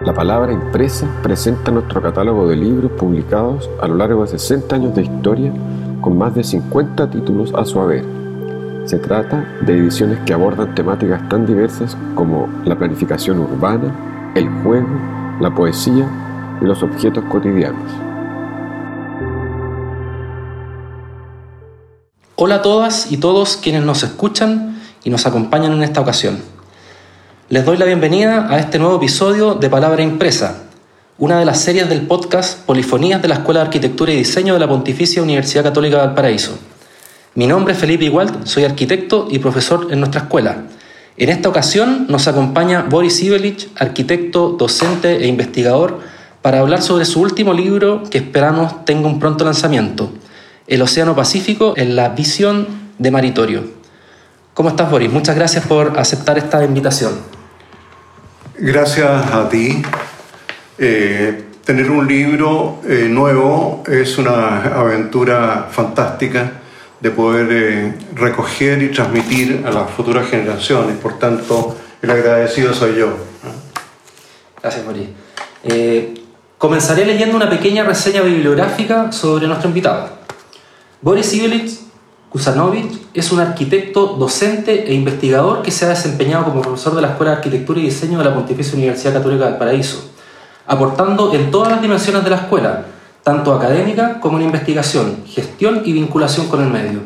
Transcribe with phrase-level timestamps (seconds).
[0.00, 4.94] La palabra impresa presenta nuestro catálogo de libros publicados a lo largo de 60 años
[4.94, 5.50] de historia
[6.02, 8.04] con más de 50 títulos a su haber.
[8.84, 15.00] Se trata de ediciones que abordan temáticas tan diversas como la planificación urbana, el juego,
[15.40, 16.06] la poesía
[16.60, 17.90] y los objetos cotidianos.
[22.34, 26.55] Hola a todas y todos quienes nos escuchan y nos acompañan en esta ocasión.
[27.48, 30.64] Les doy la bienvenida a este nuevo episodio de Palabra Impresa,
[31.16, 34.58] una de las series del podcast Polifonías de la Escuela de Arquitectura y Diseño de
[34.58, 36.58] la Pontificia Universidad Católica de Valparaíso.
[37.36, 40.64] Mi nombre es Felipe Igualt, soy arquitecto y profesor en nuestra escuela.
[41.16, 46.00] En esta ocasión nos acompaña Boris Ivelich, arquitecto, docente e investigador,
[46.42, 50.10] para hablar sobre su último libro que esperamos tenga un pronto lanzamiento,
[50.66, 52.66] el Océano Pacífico en la visión
[52.98, 53.62] de Maritorio.
[54.52, 55.12] ¿Cómo estás, Boris?
[55.12, 57.35] Muchas gracias por aceptar esta invitación.
[58.58, 59.82] Gracias a ti.
[60.78, 66.52] Eh, tener un libro eh, nuevo es una aventura fantástica
[66.98, 70.96] de poder eh, recoger y transmitir a las futuras generaciones.
[70.96, 73.18] Por tanto, el agradecido soy yo.
[74.62, 75.08] Gracias, Boris.
[76.56, 80.16] comenzaré leyendo una pequeña reseña bibliográfica sobre nuestro invitado.
[81.02, 81.85] Boris Ivelich
[82.36, 87.08] Kusanovich es un arquitecto, docente e investigador que se ha desempeñado como profesor de la
[87.08, 90.10] Escuela de Arquitectura y Diseño de la Pontificia Universidad Católica del Paraíso,
[90.66, 92.84] aportando en todas las dimensiones de la escuela,
[93.22, 97.00] tanto académica como en investigación, gestión y vinculación con el medio.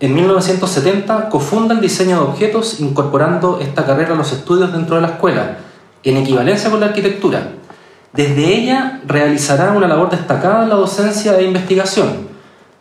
[0.00, 5.02] En 1970 cofunda el diseño de objetos incorporando esta carrera a los estudios dentro de
[5.02, 5.58] la escuela,
[6.02, 7.50] en equivalencia con la arquitectura.
[8.12, 12.23] Desde ella realizará una labor destacada en la docencia e investigación,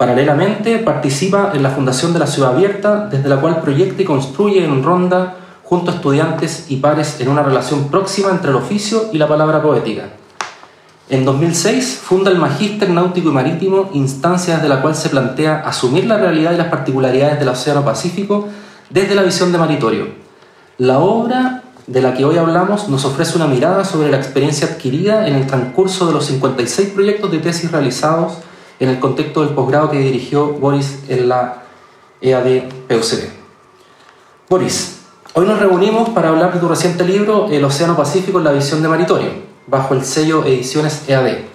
[0.04, 4.62] Paralelamente, participa en la Fundación de la Ciudad Abierta, desde la cual proyecta y construye
[4.62, 9.18] en ronda junto a estudiantes y pares en una relación próxima entre el oficio y
[9.18, 10.10] la palabra poética.
[11.10, 16.04] En 2006 funda el Magíster Náutico y Marítimo, instancia desde la cual se plantea asumir
[16.04, 18.50] la realidad y las particularidades del Océano Pacífico
[18.90, 20.08] desde la visión de Maritorio.
[20.80, 25.30] La obra de la que hoy hablamos nos ofrece una mirada sobre la experiencia adquirida
[25.30, 28.40] en el transcurso de los 56 proyectos de tesis realizados
[28.84, 31.64] en el contexto del posgrado que dirigió Boris en la
[32.22, 33.30] EAD PUCB.
[34.50, 35.00] Boris,
[35.34, 38.82] hoy nos reunimos para hablar de tu reciente libro El Océano Pacífico en la visión
[38.82, 39.30] de Maritorio,
[39.68, 41.46] bajo el sello Ediciones EAD.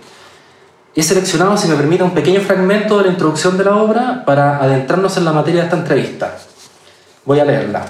[0.94, 4.56] He seleccionado, si me permite, un pequeño fragmento de la introducción de la obra para
[4.56, 6.34] adentrarnos en la materia de esta entrevista.
[7.27, 7.84] Voy a leerla.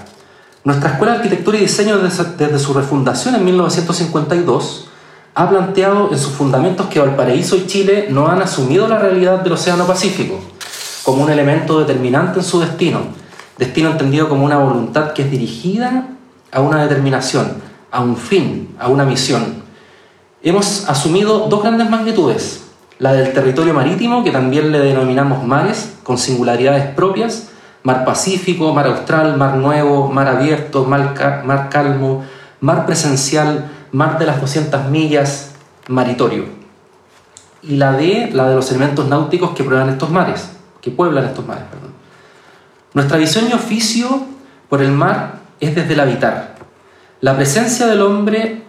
[0.65, 4.89] Nuestra Escuela de Arquitectura y Diseño desde, su refundación en 1952
[5.39, 9.53] ha planteado en sus fundamentos que Valparaíso y Chile no han asumido la realidad del
[9.53, 10.41] Océano Pacífico
[11.05, 13.03] como un elemento determinante en su destino,
[13.57, 16.09] destino entendido como una voluntad que es dirigida
[16.51, 17.53] a una determinación,
[17.93, 19.63] a un fin, a una misión.
[20.43, 22.65] Hemos asumido dos grandes magnitudes,
[22.99, 27.51] la del territorio marítimo, que también le denominamos mares, con singularidades propias,
[27.85, 32.25] mar Pacífico, mar Austral, mar Nuevo, mar Abierto, mar, mar Calmo,
[32.61, 35.53] mar Presencial, mar de las 200 millas,
[35.89, 36.45] maritorio.
[37.63, 40.51] Y la D, la de los elementos náuticos que prueban estos mares,
[40.81, 41.65] que pueblan estos mares.
[41.71, 41.93] Perdón.
[42.95, 44.23] Nuestra visión y oficio
[44.69, 46.57] por el mar es desde el habitar.
[47.21, 48.63] La presencia del hombre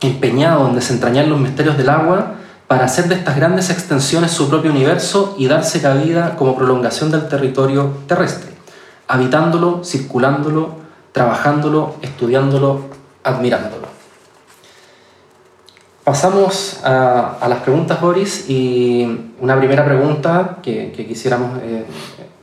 [0.00, 2.34] empeñado en desentrañar los misterios del agua
[2.66, 7.28] para hacer de estas grandes extensiones su propio universo y darse cabida como prolongación del
[7.28, 8.50] territorio terrestre,
[9.06, 10.76] habitándolo, circulándolo,
[11.12, 12.80] trabajándolo, estudiándolo,
[13.22, 13.83] admirándolo.
[16.04, 19.08] Pasamos a, las preguntas, Boris, y
[19.40, 21.86] una primera pregunta que, quisiéramos eh,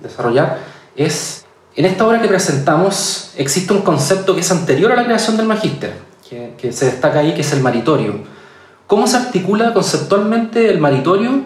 [0.02, 0.58] desarrollar
[0.96, 1.46] es,
[1.76, 5.46] en esta obra que presentamos existe un concepto que es anterior a la creación del
[5.46, 5.94] magíster,
[6.58, 8.24] que, se destaca ahí, que es el maritorio.
[8.88, 11.44] ¿Cómo se articula conceptualmente el maritorio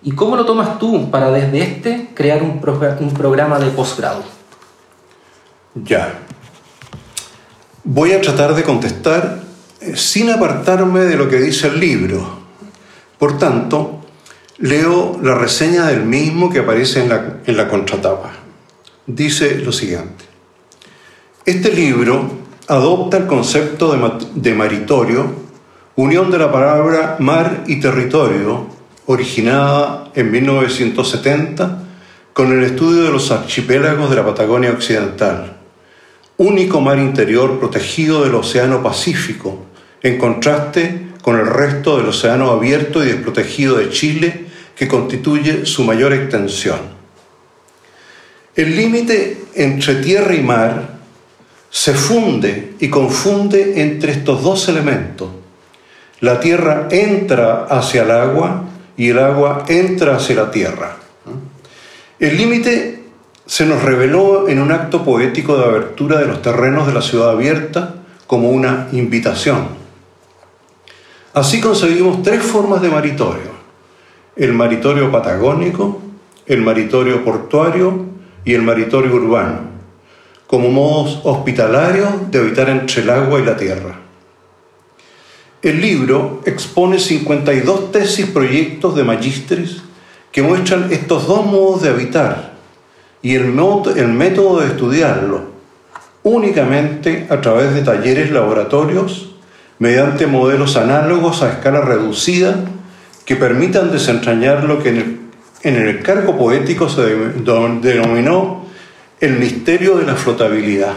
[0.00, 2.60] y cómo lo tomas tú para desde este crear un,
[3.00, 4.22] un programa de posgrado?
[5.74, 6.20] Ya.
[7.82, 9.40] Voy a tratar de contestar
[9.94, 12.40] sin apartarme de lo que dice el libro.
[13.18, 14.00] Por tanto,
[14.58, 18.32] leo la reseña del mismo que aparece en la, en la contratapa.
[19.06, 20.24] Dice lo siguiente.
[21.44, 22.30] Este libro
[22.68, 25.26] adopta el concepto de, de maritorio,
[25.96, 28.66] unión de la palabra mar y territorio,
[29.06, 31.82] originada en 1970
[32.32, 35.56] con el estudio de los archipiélagos de la Patagonia Occidental,
[36.38, 39.66] único mar interior protegido del Océano Pacífico,
[40.02, 45.84] en contraste con el resto del océano abierto y desprotegido de Chile, que constituye su
[45.84, 46.78] mayor extensión.
[48.54, 50.98] El límite entre tierra y mar
[51.70, 55.30] se funde y confunde entre estos dos elementos,
[56.20, 58.64] La tierra entra hacia el agua
[58.96, 60.96] y el agua entra hacia la tierra.
[62.20, 63.02] El límite
[63.44, 67.30] se nos reveló en un acto poético de abertura de los terrenos de la ciudad
[67.30, 67.96] abierta
[68.28, 69.81] como una invitación.
[71.34, 73.52] Así conseguimos tres formas de maritorio.
[74.36, 76.00] El maritorio patagónico,
[76.46, 78.06] el maritorio portuario
[78.44, 79.60] y el maritorio urbano,
[80.46, 83.98] como modos hospitalarios de habitar entre el agua y la tierra.
[85.62, 89.82] El libro expone 52 tesis proyectos de magísteres
[90.32, 92.52] que muestran estos dos modos de habitar
[93.22, 93.58] y el,
[93.96, 95.44] el método de estudiarlo,
[96.24, 99.31] únicamente a través de talleres laboratorios,
[99.82, 102.54] mediante modelos análogos a escala reducida
[103.24, 105.18] que permitan desentrañar lo que en el,
[105.64, 108.64] en el cargo poético se denominó
[109.18, 110.94] el misterio de la flotabilidad.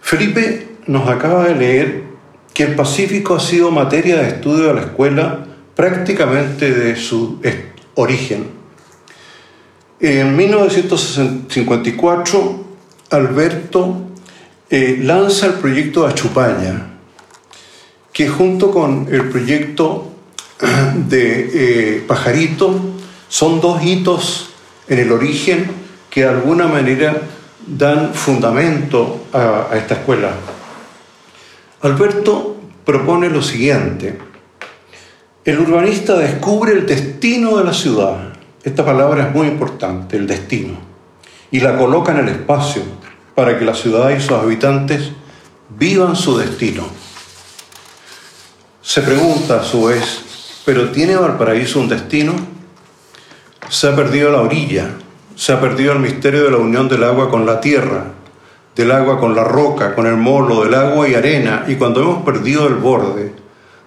[0.00, 2.02] Felipe nos acaba de leer
[2.52, 5.46] que el Pacífico ha sido materia de estudio de la escuela
[5.76, 7.40] prácticamente de su
[7.94, 8.48] origen.
[10.00, 12.64] En 1954,
[13.10, 14.09] Alberto
[14.72, 16.90] eh, lanza el proyecto Achupaña,
[18.12, 20.12] que junto con el proyecto
[21.08, 22.78] de eh, Pajarito
[23.28, 24.50] son dos hitos
[24.86, 25.72] en el origen
[26.08, 27.20] que de alguna manera
[27.66, 30.30] dan fundamento a esta escuela.
[31.82, 34.18] Alberto propone lo siguiente.
[35.44, 38.34] El urbanista descubre el destino de la ciudad.
[38.62, 40.78] Esta palabra es muy importante, el destino.
[41.50, 42.82] Y la coloca en el espacio
[43.34, 45.10] para que la ciudad y sus habitantes
[45.68, 46.84] vivan su destino.
[48.82, 52.34] Se pregunta a su vez, ¿pero tiene Valparaíso un destino?
[53.68, 54.90] Se ha perdido la orilla,
[55.36, 58.04] se ha perdido el misterio de la unión del agua con la tierra,
[58.74, 62.24] del agua con la roca, con el molo, del agua y arena, y cuando hemos
[62.24, 63.34] perdido el borde,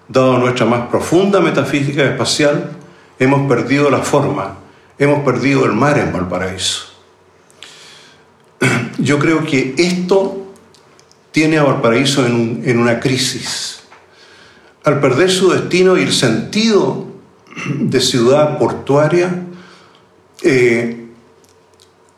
[0.08, 2.70] dado nuestra más profunda metafísica espacial,
[3.18, 4.54] hemos perdido la forma,
[4.98, 6.93] hemos perdido el mar en Valparaíso.
[8.98, 10.52] Yo creo que esto
[11.32, 13.80] tiene a Valparaíso en, una crisis.
[14.84, 17.06] Al perder su destino y el sentido
[17.78, 19.44] de ciudad portuaria,
[20.42, 21.06] eh,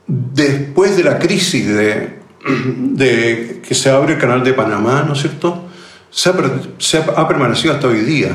[0.07, 2.17] después de la crisis de
[2.47, 5.65] de que se abre el canal de Panamá, ¿no es cierto?
[6.11, 6.31] Se
[6.99, 8.31] ha, permanecido hasta hoy día.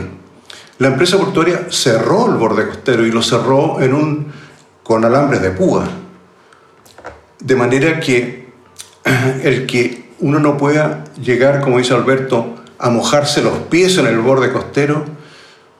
[0.77, 4.27] La empresa portuaria cerró el borde costero y lo cerró en un,
[4.83, 5.87] con alambres de púa.
[7.41, 8.49] De manera que
[9.43, 14.19] el que uno no pueda llegar, como dice Alberto, a mojarse los pies en el
[14.19, 15.05] borde costero,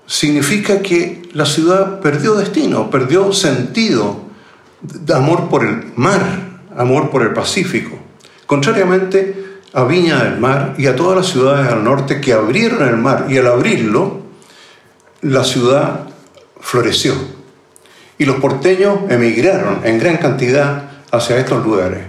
[0.06, 4.30] significa que la ciudad perdió destino, perdió sentido,
[4.81, 7.98] de amor por el mar, amor por el Pacífico.
[8.46, 12.98] Contrariamente a Viña del Mar y a todas las ciudades al norte que abrieron el
[12.98, 14.22] mar y al abrirlo,
[15.22, 16.08] la ciudad
[16.60, 17.13] floreció.
[18.18, 22.00] Y los porteños emigraron en gran cantidad hacia estos lugares.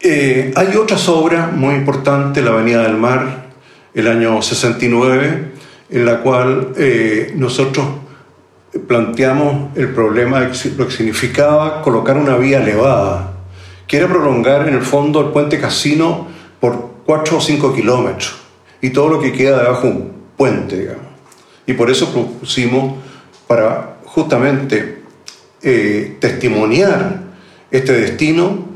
[0.00, 3.50] Eh, hay otras obras muy importantes, la Avenida del Mar,
[3.94, 5.52] el año 69,
[5.90, 7.86] en la cual eh, nosotros
[8.86, 13.30] planteamos el problema de lo que significaba colocar una vía elevada
[13.90, 16.28] quiere prolongar en el fondo el puente Casino
[16.60, 18.36] por 4 o 5 kilómetros
[18.80, 21.06] y todo lo que queda debajo un puente, digamos.
[21.66, 22.94] Y por eso propusimos
[23.48, 24.99] para justamente
[25.62, 27.22] eh, testimoniar
[27.70, 28.66] este destino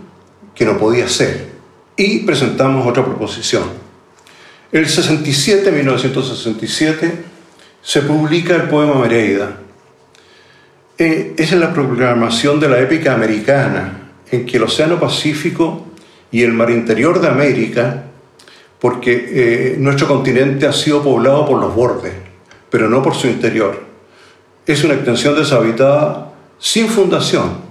[0.54, 1.48] que no podía ser.
[1.96, 3.64] Y presentamos otra proposición.
[4.72, 7.24] El 67, 1967,
[7.80, 9.58] se publica el poema Mereida.
[10.98, 15.86] Eh, esa es la proclamación de la épica americana en que el Océano Pacífico
[16.30, 18.04] y el mar interior de América,
[18.80, 22.12] porque eh, nuestro continente ha sido poblado por los bordes,
[22.70, 23.84] pero no por su interior.
[24.66, 27.64] Es una extensión deshabitada sin fundación.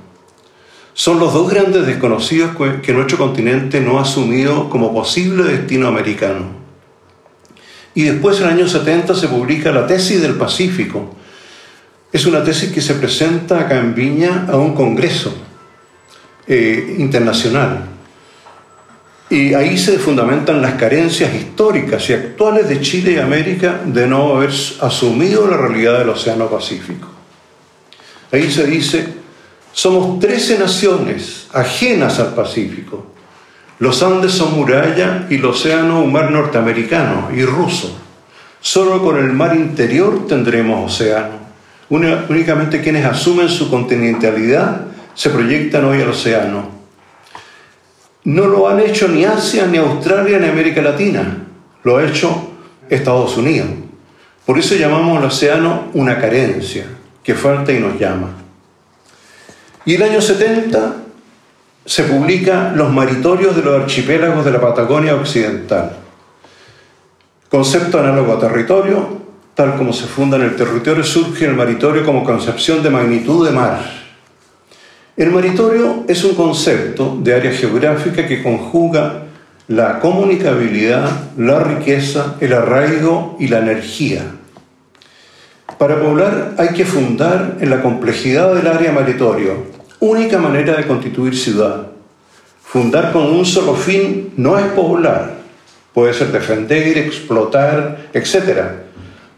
[0.94, 2.52] Son los dos grandes desconocidos
[2.84, 6.64] que nuestro continente no ha asumido como posible destino americano.
[7.96, 11.16] Y después, en el año 70, se publica la tesis del Pacífico.
[12.12, 15.34] Es una tesis que se presenta acá en Viña a un congreso
[16.48, 17.86] eh, internacional.
[19.30, 24.36] Y ahí se fundamentan las carencias históricas y actuales de Chile y América de no
[24.36, 27.13] haber asumido la realidad del Océano Pacífico.
[28.34, 29.06] Ahí se dice,
[29.74, 33.06] somos 13 naciones ajenas al Pacífico.
[33.78, 37.96] Los Andes son muralla y el océano un mar norteamericano y ruso.
[38.60, 41.44] Solo con el mar interior tendremos océano.
[41.90, 46.70] únicamente quienes asumen su continentalidad se proyectan hoy al océano.
[48.24, 51.38] No lo han hecho ni Asia, ni Australia, ni América Latina.
[51.84, 52.50] lo ha hecho
[52.90, 53.68] Estados Unidos.
[54.44, 56.86] Por eso llamamos al océano una carencia,
[57.24, 58.30] que falta y nos llama.
[59.86, 60.96] Y el año 70
[61.86, 65.98] se publica Los maritorios de los archipiélagos de la Patagonia Occidental.
[67.50, 69.22] Concepto análogo a territorio,
[69.54, 73.52] tal como se funda en el territorio, surge el maritorio como concepción de magnitud de
[73.52, 73.80] mar.
[75.16, 79.26] El maritorio es un concepto de área geográfica que conjuga
[79.68, 84.24] la comunicabilidad, la riqueza, el arraigo y la energía.
[85.84, 89.66] Para poblar hay que fundar en la complejidad del área maritorio,
[90.00, 91.88] única manera de constituir ciudad.
[92.64, 95.40] Fundar con un solo fin no es poblar,
[95.94, 98.62] puede ser defender, explotar, etc.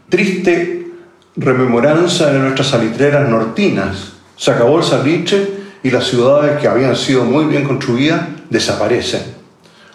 [0.08, 0.86] Triste
[1.34, 4.12] rememoranza de nuestras salitreras nortinas.
[4.36, 5.48] Se acabó el salitre
[5.82, 9.22] y las ciudades que habían sido muy bien construidas desaparecen.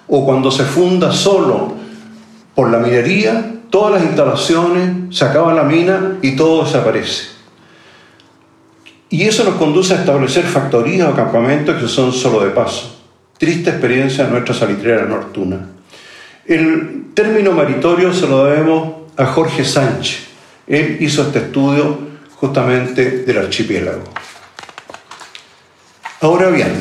[0.10, 1.76] O cuando se funda solo
[2.54, 7.30] por la minería, todas las instalaciones, se acaba la mina y todo desaparece.
[9.10, 13.02] Y eso nos conduce a establecer factorías o campamentos que son solo de paso.
[13.38, 15.68] Triste experiencia en nuestra salitrera nortuna.
[16.46, 20.28] El término maritorio se lo debemos a Jorge Sánchez.
[20.68, 21.98] Él hizo este estudio
[22.36, 24.04] justamente del archipiélago.
[26.22, 26.72] Ahora bien,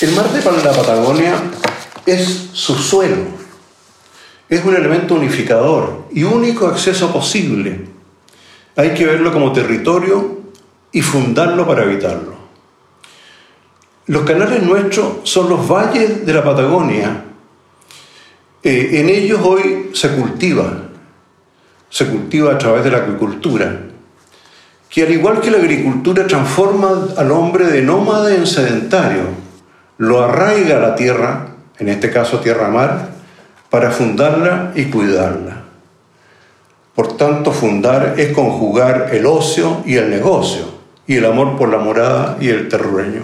[0.00, 1.34] el mar de la Patagonia
[2.06, 3.16] es su suelo,
[4.48, 7.86] es un elemento unificador y único acceso posible.
[8.76, 10.40] Hay que verlo como territorio
[10.92, 12.36] y fundarlo para evitarlo.
[14.06, 17.24] Los canales nuestros son los valles de la Patagonia.
[18.62, 20.90] Eh, en ellos hoy se cultiva,
[21.90, 23.80] se cultiva a través de la acuicultura,
[24.88, 29.22] que al igual que la agricultura transforma al hombre de nómade en sedentario,
[29.98, 31.48] lo arraiga a la tierra,
[31.78, 33.15] en este caso tierra-mar,
[33.70, 35.62] para fundarla y cuidarla.
[36.94, 40.64] Por tanto, fundar es conjugar el ocio y el negocio,
[41.06, 43.22] y el amor por la morada y el terrueño.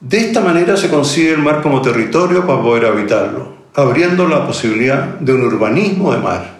[0.00, 5.04] De esta manera se consigue el mar como territorio para poder habitarlo, abriendo la posibilidad
[5.18, 6.58] de un urbanismo de mar.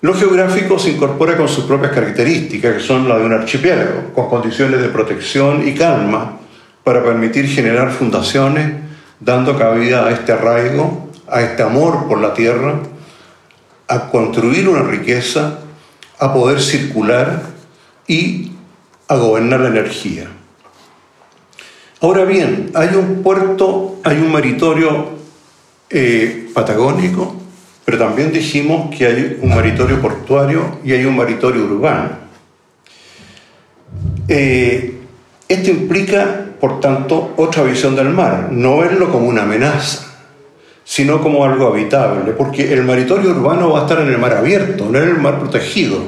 [0.00, 4.28] Lo geográfico se incorpora con sus propias características, que son las de un archipiélago, con
[4.28, 6.38] condiciones de protección y calma,
[6.84, 8.87] para permitir generar fundaciones
[9.20, 12.80] dando cabida a este arraigo, a este amor por la tierra,
[13.88, 15.58] a construir una riqueza,
[16.18, 17.42] a poder circular
[18.06, 18.52] y
[19.08, 20.28] a gobernar la energía.
[22.00, 25.10] Ahora bien, hay un puerto, hay un maritorio
[25.90, 27.34] eh, patagónico,
[27.84, 32.10] pero también dijimos que hay un maritorio portuario y hay un maritorio urbano.
[34.28, 34.98] Eh,
[35.48, 40.06] esto implica por tanto, otra visión del mar, no verlo como una amenaza,
[40.84, 44.88] sino como algo habitable, porque el maritorio urbano va a estar en el mar abierto,
[44.90, 45.98] no en el mar protegido.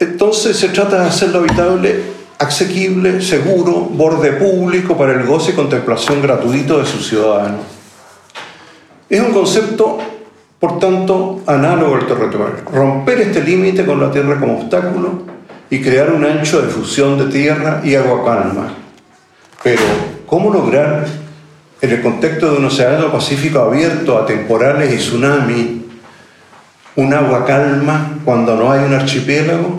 [0.00, 2.00] Entonces se trata de hacerlo habitable,
[2.38, 7.60] asequible, seguro, borde público para el goce y contemplación gratuito de sus ciudadanos.
[9.08, 9.98] Es un concepto,
[10.58, 12.56] por tanto, análogo al territorio.
[12.72, 15.35] Romper este límite con la tierra como obstáculo
[15.70, 18.74] y crear un ancho de fusión de tierra y agua calma.
[19.62, 19.82] Pero,
[20.26, 21.06] ¿cómo lograr,
[21.80, 25.66] en el contexto de un océano Pacífico abierto a temporales y tsunamis,
[26.96, 29.76] un agua calma cuando no hay un archipiélago?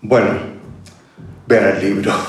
[0.00, 0.30] Bueno,
[1.46, 2.12] vean el libro.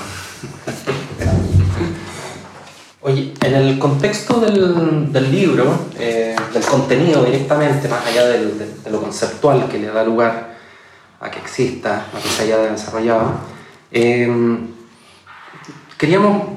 [3.04, 8.46] Oye, en el contexto del, del libro, eh, del contenido directamente, más allá de
[8.90, 10.51] lo conceptual que le da lugar
[11.22, 13.34] a que exista, a que se haya desarrollado.
[13.92, 14.66] Em,
[15.96, 16.48] queríamos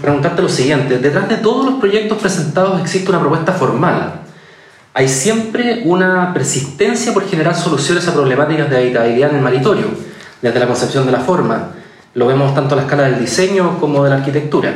[0.00, 4.22] preguntarte lo siguiente, detrás de todos los proyectos presentados existe una propuesta formal.
[4.94, 9.86] Hay siempre una persistencia por generar soluciones a problemáticas de habitabilidad en el maritorio,
[10.40, 11.70] desde la concepción de la forma.
[12.14, 14.74] Lo vemos tanto a la escala del diseño como de la arquitectura.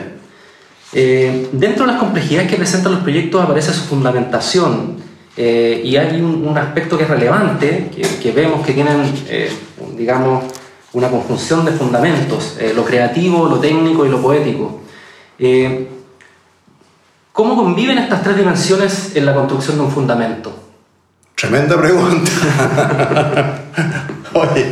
[0.93, 4.97] Eh, dentro de las complejidades que presentan los proyectos aparece su fundamentación,
[5.37, 7.91] eh, y hay un, aspecto que es relevante,
[8.23, 9.51] que, vemos que tienen, eh,
[9.97, 10.45] digamos,
[10.93, 14.81] una conjunción de fundamentos, eh, lo creativo, lo técnico y lo poético.
[17.33, 20.55] ¿Cómo conviven estas tres dimensiones en la construcción de un fundamento?
[21.35, 22.31] Tremenda pregunta.
[24.35, 24.67] Oye,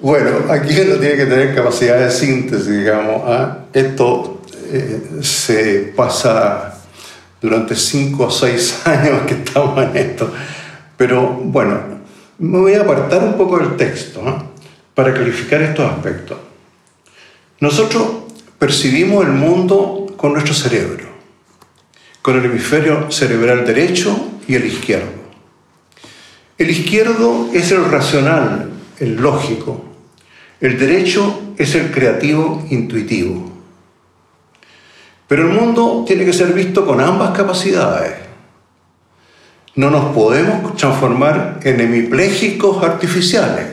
[0.00, 3.22] bueno, aquí uno tiene que tener capacidad de síntesis, digamos.
[3.24, 3.58] ¿ah?
[3.72, 4.42] Esto
[5.22, 6.77] se pasa
[7.40, 10.32] durante cinco o seis años que estamos en esto.
[10.96, 11.80] Pero bueno,
[12.38, 14.22] me voy a apartar un poco del texto
[14.94, 16.38] para clarificar estos aspectos.
[17.60, 18.06] Nosotros
[18.58, 21.06] percibimos el mundo con nuestro cerebro.
[22.20, 24.14] con el hemisferio cerebral derecho
[24.46, 25.18] y el izquierdo.
[26.58, 29.84] El izquierdo es el racional, el lógico.
[30.60, 33.57] El derecho es el creativo, intuitivo.
[35.28, 38.14] Pero el mundo tiene que ser visto con ambas capacidades.
[39.76, 43.66] No nos podemos transformar en hemipléjicos artificiales.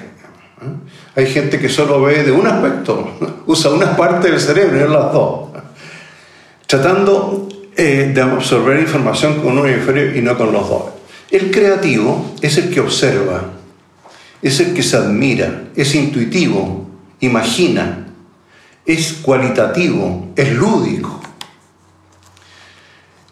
[1.16, 4.88] Hay gente que solo ve de un aspecto, usa una parte del cerebro y no
[4.88, 5.50] las dos,
[6.68, 10.84] tratando eh, de absorber información con un hemisferio y no con los dos.
[11.32, 13.42] El creativo es el que observa,
[14.42, 16.86] es el que se admira, es intuitivo,
[17.22, 18.08] imagina,
[18.86, 21.22] es cualitativo, es lúdico.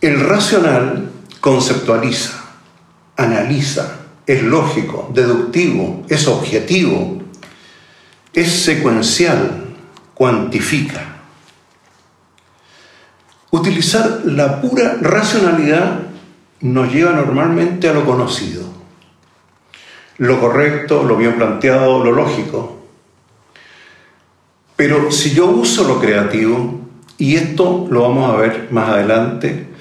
[0.03, 2.33] El racional conceptualiza,
[3.15, 7.21] analiza, es lógico, deductivo, es objetivo,
[8.33, 9.63] es secuencial,
[10.13, 11.05] cuantifica.
[13.51, 15.99] Utilizar la pura racionalidad
[16.59, 18.65] nos lleva normalmente a lo conocido,
[20.17, 22.83] lo correcto, lo bien planteado, lo lógico.
[24.75, 26.81] Pero si yo uso lo creativo,
[27.17, 29.71] y esto lo vamos a ver más adelante,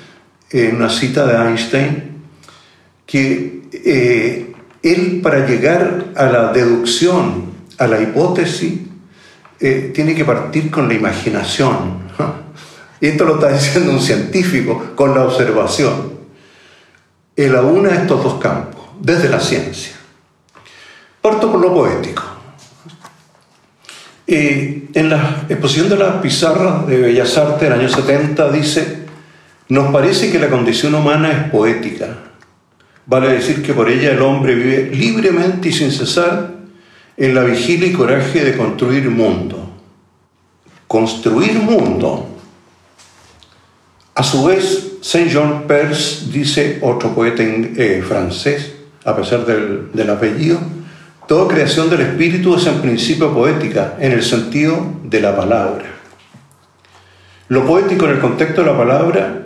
[0.53, 2.23] en una cita de Einstein,
[3.07, 8.81] que eh, él para llegar a la deducción, a la hipótesis,
[9.61, 12.03] eh, tiene que partir con la imaginación.
[13.01, 16.13] Y esto lo está diciendo un científico, con la observación.
[17.35, 19.93] Él aúna estos dos campos, desde la ciencia.
[21.21, 22.23] Parto por lo poético.
[24.27, 29.02] Eh, en la exposición de las pizarras de Bellas Artes del año 70 dice
[29.69, 32.19] nos parece que la condición humana es poética.
[33.07, 36.53] Vale decir que por ella el hombre vive libremente y sin cesar
[37.17, 39.71] en la vigilia y coraje de construir mundo.
[40.87, 42.29] Construir mundo.
[44.15, 48.73] A su vez, Saint-Jean Perse dice, otro poeta eh, francés,
[49.05, 50.61] a pesar del, del apellido,
[51.27, 55.87] toda creación del espíritu es en principio poética, en el sentido de la palabra.
[57.49, 59.42] Lo poético en el contexto de la palabra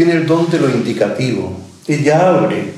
[0.00, 1.60] tiene el don de lo indicativo.
[1.86, 2.72] Ella abre,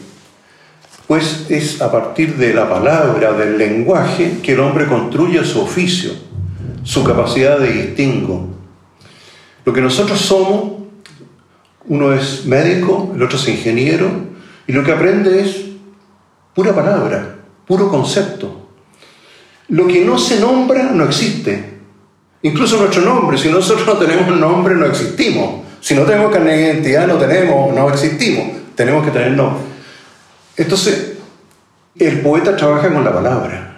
[1.06, 6.10] pues es a partir de la palabra, del lenguaje, que el hombre construye su oficio,
[6.82, 8.48] su capacidad de distingo.
[9.64, 10.82] Lo que nosotros somos,
[11.86, 14.10] uno es médico, el otro es ingeniero,
[14.66, 15.66] y lo que aprende es
[16.52, 17.36] pura palabra,
[17.68, 18.68] puro concepto.
[19.68, 21.78] Lo que no se nombra no existe.
[22.42, 25.62] Incluso nuestro nombre, si nosotros no tenemos nombre, no existimos.
[25.82, 28.56] Si no tenemos carne de identidad, no tenemos, no existimos.
[28.76, 29.64] Tenemos que tener nombre.
[30.56, 31.14] Entonces,
[31.98, 33.76] el poeta trabaja con la palabra.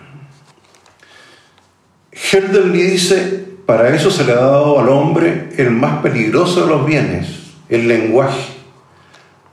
[2.12, 6.84] Hölderlin dice, para eso se le ha dado al hombre el más peligroso de los
[6.84, 7.26] bienes,
[7.70, 8.52] el lenguaje,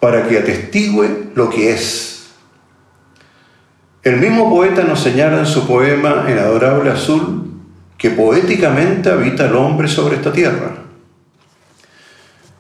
[0.01, 2.31] para que atestigue lo que es.
[4.03, 7.49] El mismo poeta nos señala en su poema En Adorable Azul
[7.97, 10.80] que poéticamente habita el hombre sobre esta tierra.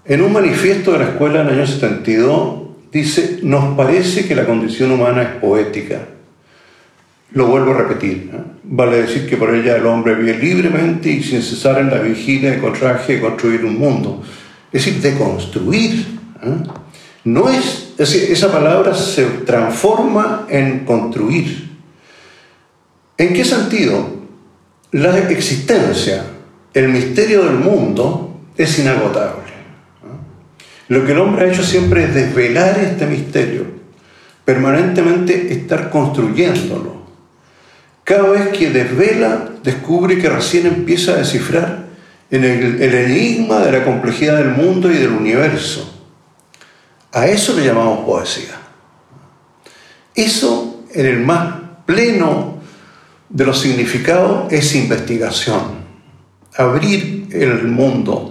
[0.03, 2.61] En un manifiesto de la escuela en el año 72
[2.91, 6.07] dice, nos parece que la condición humana es poética.
[7.33, 8.31] Lo vuelvo a repetir.
[8.63, 12.51] Vale decir que por ella el hombre vive libremente y sin cesar en la vigilia
[12.51, 14.23] de contraje de construir un mundo.
[14.71, 16.05] Es decir, de construir.
[17.23, 21.69] No es, es decir, esa palabra se transforma en construir.
[23.17, 24.21] ¿En qué sentido?
[24.91, 26.25] La existencia,
[26.73, 29.40] el misterio del mundo es inagotable.
[30.87, 33.65] Lo que el hombre ha hecho siempre es desvelar este misterio,
[34.45, 37.01] permanentemente estar construyéndolo.
[38.03, 41.85] Cada vez que desvela, descubre que recién empieza a descifrar
[42.29, 45.91] en el, el enigma de la complejidad del mundo y del universo.
[47.11, 48.55] A eso le llamamos poesía.
[50.15, 52.59] Eso, en el más pleno
[53.29, 55.81] de los significados, es investigación.
[56.55, 58.30] Abrir el mundo,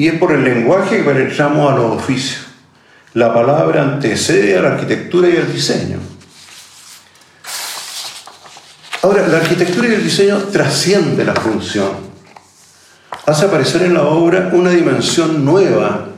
[0.00, 2.46] y es por el lenguaje que penetramos a los oficios.
[3.12, 5.98] La palabra antecede a la arquitectura y al diseño.
[9.02, 11.90] Ahora, la arquitectura y el diseño trasciende la función.
[13.26, 16.08] Hace aparecer en la obra una dimensión nueva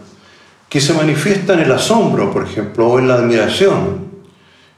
[0.68, 4.06] que se manifiesta en el asombro, por ejemplo, o en la admiración,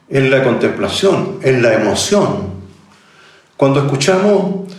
[0.09, 2.55] en la contemplación, en la emoción.
[3.59, 4.73] Cuando escuchamos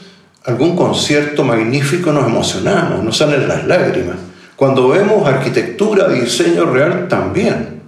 [0.45, 4.17] algún concierto magnífico nos emocionamos, nos salen las lágrimas.
[4.55, 7.81] Cuando vemos arquitectura, diseño real, también.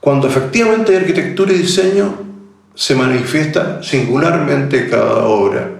[0.00, 2.26] Cuando efectivamente hay arquitectura y diseño,
[2.74, 5.70] se manifiesta singularmente cada obra.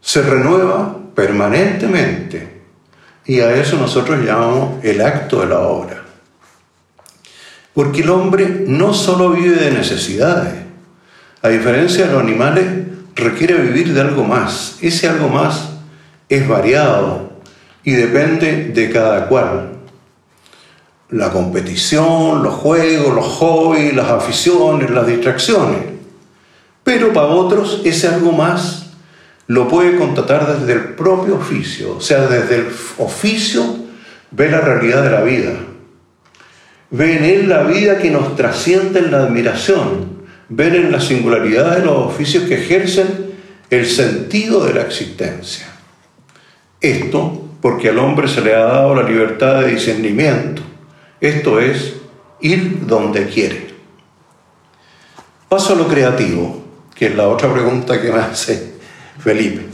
[0.00, 2.62] Se renueva permanentemente
[3.26, 6.02] Y a eso nosotros llamamos el acto de la obra.
[7.74, 10.54] Porque el hombre no solo vive de necesidades,
[11.42, 12.64] a diferencia de los animales,
[13.18, 14.78] requiere vivir de algo más.
[14.80, 15.70] Ese algo más
[16.28, 17.30] es variado
[17.84, 19.72] y depende de cada cual.
[21.10, 25.80] La competición, los juegos, los hobbies, las aficiones, las distracciones.
[26.84, 28.86] Pero para otros ese algo más
[29.46, 32.66] lo puede contratar desde el propio oficio, o sea, desde el
[32.98, 33.62] oficio
[34.30, 35.52] ve la realidad de la vida.
[36.90, 40.17] Ve en él la vida que nos trasciende en la admiración,
[40.48, 43.34] ver en la singularidad de los oficios que ejercen
[43.70, 45.66] el sentido de la existencia.
[46.80, 50.62] Esto porque al hombre se le ha dado la libertad de discernimiento,
[51.20, 51.94] esto es,
[52.40, 53.68] ir donde quiere.
[55.48, 58.74] Paso a lo creativo, que es la otra pregunta que me hace
[59.18, 59.66] Felipe.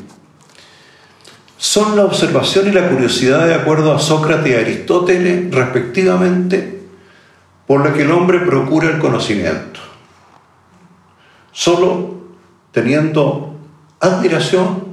[1.59, 6.81] Son la observación y la curiosidad de acuerdo a Sócrates y Aristóteles, respectivamente,
[7.67, 9.81] por la que el hombre procura el conocimiento.
[11.55, 12.15] Solo
[12.73, 13.55] teniendo
[14.01, 14.85] admiración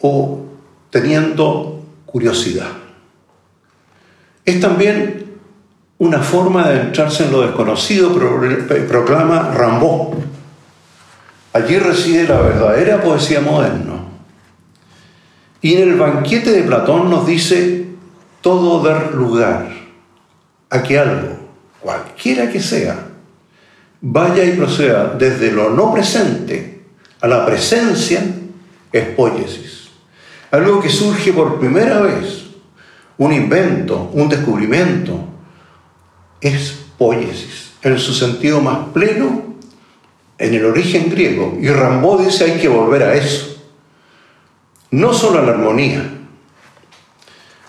[0.00, 0.44] o
[0.90, 2.68] teniendo curiosidad.
[4.44, 5.34] Es también
[5.98, 8.14] una forma de entrarse en lo desconocido,
[8.88, 10.14] proclama Rambaud.
[11.52, 14.04] Allí reside la verdadera poesía moderna.
[15.60, 17.88] Y en el banquete de Platón nos dice
[18.40, 19.68] todo dar lugar
[20.70, 21.36] a que algo,
[21.80, 23.07] cualquiera que sea,
[24.00, 26.82] vaya y proceda desde lo no presente
[27.20, 28.22] a la presencia
[28.92, 29.88] es poiesis.
[30.50, 32.46] Algo que surge por primera vez,
[33.18, 35.24] un invento, un descubrimiento,
[36.40, 39.56] es poiesis, en su sentido más pleno,
[40.38, 41.58] en el origen griego.
[41.60, 43.56] Y Rambaud dice hay que volver a eso.
[44.90, 46.02] No solo a la armonía.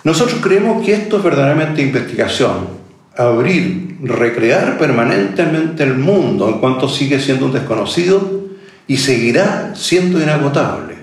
[0.03, 2.78] Nosotros creemos que esto es verdaderamente investigación,
[3.19, 8.47] abrir, recrear permanentemente el mundo en cuanto sigue siendo un desconocido
[8.87, 10.95] y seguirá siendo inagotable.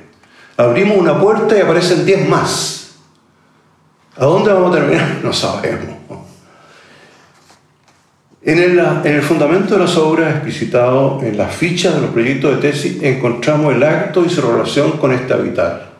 [0.57, 2.97] Abrimos una puerta y aparecen diez más.
[4.17, 5.19] ¿A dónde vamos a terminar?
[5.23, 5.95] No sabemos.
[8.43, 12.55] En el, en el, fundamento de las obras explicitado en las fichas de los proyectos
[12.55, 15.91] de tesis encontramos el acto y su relación con este habitar.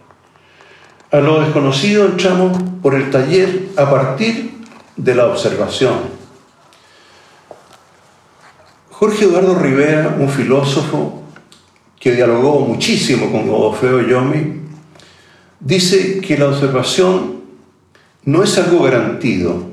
[1.11, 4.56] A lo desconocido entramos por el taller a partir
[4.97, 6.17] de la observación.
[8.91, 11.23] Jorge Eduardo Rivera, un filósofo
[12.01, 14.63] que dialogó muchísimo con Godofredo Yomi,
[15.61, 17.43] dice que la observación
[18.25, 19.65] no es algo garantido.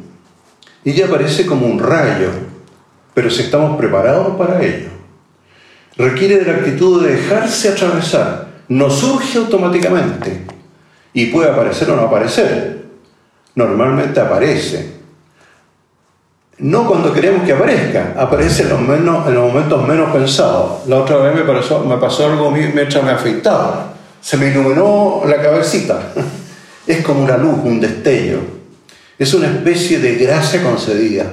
[0.83, 2.31] Ella aparece como un rayo,
[3.13, 4.89] pero si estamos preparados para ello.
[5.95, 8.51] Requiere de la actitud de dejarse atravesar.
[8.67, 10.41] No surge automáticamente
[11.13, 12.85] y puede aparecer o no aparecer.
[13.55, 15.02] Normalmente aparece
[16.59, 20.87] no cuando queremos que aparezca, aparece en los, menos, en los momentos menos pensados.
[20.87, 25.41] La otra vez me pasó, me pasó algo mientras me afeitaba, se me iluminó la
[25.41, 26.13] cabecita.
[26.85, 28.39] Es como una luz, un destello.
[29.17, 31.31] Es una especie de gracia concedida.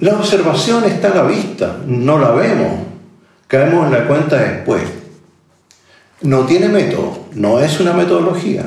[0.00, 2.86] La observación está a la vista, no la vemos,
[3.46, 4.82] caemos en la cuenta después.
[6.22, 8.64] No tiene método, no es una metodología.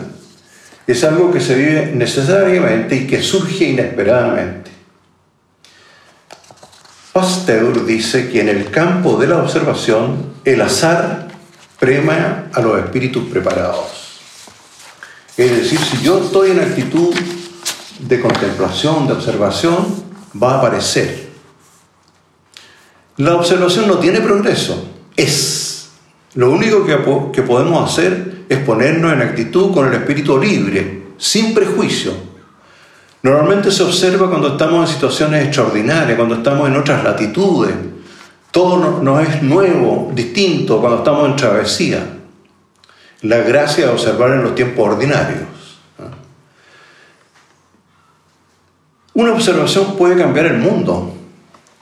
[0.85, 4.72] Es algo que se vive necesariamente y que surge inesperadamente.
[7.13, 11.27] Pasteur dice que en el campo de la observación el azar
[11.79, 14.19] premia a los espíritus preparados.
[15.37, 17.13] Es decir, si yo estoy en actitud
[17.99, 19.85] de contemplación, de observación,
[20.41, 21.29] va a aparecer.
[23.17, 24.83] La observación no tiene progreso,
[25.15, 25.89] es.
[26.33, 26.97] Lo único que,
[27.31, 32.32] que podemos hacer es ponernos en actitud con el espíritu libre, sin prejuicio,
[33.23, 37.73] Normalmente se observa cuando estamos en situaciones extraordinarias, cuando estamos en otras latitudes.
[38.51, 42.05] Todo nos es nuevo, distinto cuando estamos en travesía.
[43.21, 45.47] La gracia de observar en los tiempos ordinarios.
[49.13, 51.13] Una observación puede cambiar el mundo.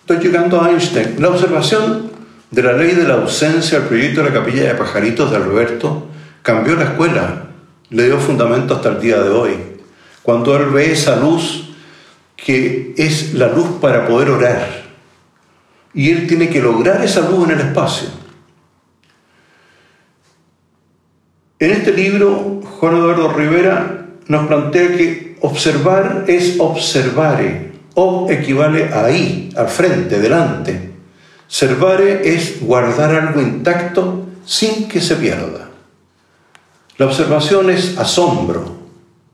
[0.01, 1.15] Estoy llegando a Einstein.
[1.17, 2.11] La observación
[2.51, 6.07] de la ley de la ausencia al proyecto de la capilla de pajaritos de Alberto
[6.43, 7.47] cambió la escuela,
[7.89, 9.70] le dio fundamento hasta el día de hoy.
[10.23, 11.69] Cuando Él ve esa luz
[12.35, 14.67] que es la luz para poder orar.
[15.93, 18.09] Y Él tiene que lograr esa luz en el espacio.
[21.59, 27.71] En este libro, Juan Eduardo Rivera nos plantea que observar es observare.
[27.93, 30.91] Ob equivale ahí, al frente, delante.
[31.47, 35.69] Servare es guardar algo intacto sin que se pierda.
[36.97, 38.80] La observación es asombro,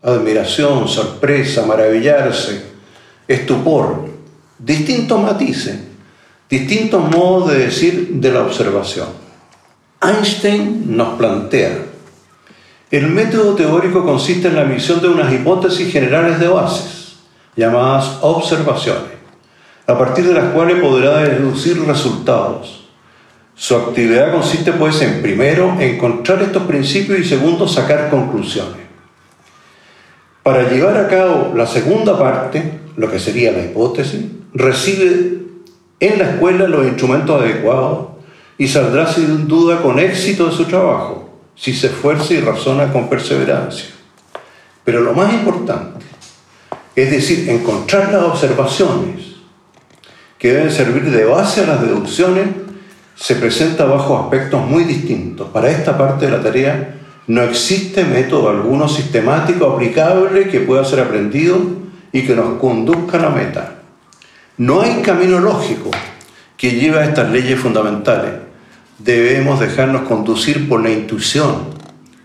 [0.07, 2.61] admiración, sorpresa, maravillarse,
[3.27, 4.07] estupor,
[4.57, 5.77] distintos matices,
[6.49, 9.07] distintos modos de decir de la observación.
[10.01, 11.79] Einstein nos plantea,
[12.89, 17.17] el método teórico consiste en la emisión de unas hipótesis generales de bases,
[17.57, 19.11] llamadas observaciones,
[19.87, 22.85] a partir de las cuales podrá deducir resultados.
[23.55, 28.86] Su actividad consiste pues en primero encontrar estos principios y segundo sacar conclusiones.
[30.47, 34.21] Para llevar a cabo la segunda parte, lo que sería la hipótesis,
[34.53, 35.39] recibe
[35.99, 38.07] en la escuela los instrumentos adecuados
[38.57, 43.09] y saldrá sin duda con éxito de su trabajo, si se esfuerza y razona con
[43.09, 43.89] perseverancia.
[44.85, 46.05] Pero lo más importante,
[46.95, 49.35] es decir, encontrar las observaciones
[50.39, 52.47] que deben servir de base a las deducciones,
[53.15, 55.49] se presenta bajo aspectos muy distintos.
[55.49, 56.96] Para esta parte de la tarea
[57.27, 61.59] no existe método alguno sistemático aplicable que pueda ser aprendido
[62.13, 63.81] y que nos conduzca a la meta.
[64.57, 65.91] No hay camino lógico
[66.55, 68.31] que lleve a estas leyes fundamentales.
[68.97, 71.75] Debemos dejarnos conducir por la intuición